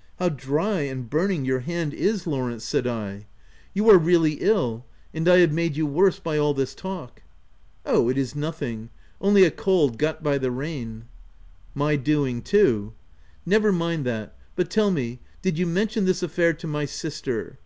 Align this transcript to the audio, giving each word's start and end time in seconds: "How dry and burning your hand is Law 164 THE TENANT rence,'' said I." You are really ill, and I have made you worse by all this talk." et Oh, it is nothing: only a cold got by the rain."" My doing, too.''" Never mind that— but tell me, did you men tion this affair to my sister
"How 0.18 0.28
dry 0.28 0.80
and 0.80 1.08
burning 1.08 1.44
your 1.44 1.60
hand 1.60 1.94
is 1.94 2.26
Law 2.26 2.38
164 2.38 2.80
THE 2.82 2.88
TENANT 2.88 3.04
rence,'' 3.04 3.18
said 3.20 3.24
I." 3.24 3.26
You 3.74 3.88
are 3.90 3.96
really 3.96 4.32
ill, 4.40 4.84
and 5.14 5.28
I 5.28 5.38
have 5.38 5.52
made 5.52 5.76
you 5.76 5.86
worse 5.86 6.18
by 6.18 6.36
all 6.36 6.52
this 6.52 6.74
talk." 6.74 7.22
et 7.86 7.94
Oh, 7.94 8.08
it 8.08 8.18
is 8.18 8.34
nothing: 8.34 8.90
only 9.20 9.44
a 9.44 9.52
cold 9.52 9.96
got 9.96 10.20
by 10.20 10.36
the 10.36 10.50
rain."" 10.50 11.04
My 11.84 11.94
doing, 11.94 12.42
too.''" 12.42 12.92
Never 13.46 13.70
mind 13.70 14.04
that— 14.04 14.36
but 14.56 14.68
tell 14.68 14.90
me, 14.90 15.20
did 15.42 15.56
you 15.56 15.66
men 15.68 15.86
tion 15.86 16.06
this 16.06 16.24
affair 16.24 16.54
to 16.54 16.66
my 16.66 16.84
sister 16.84 17.60